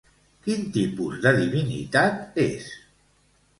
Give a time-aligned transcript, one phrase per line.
[0.45, 2.73] Quin tipus de divinitat és?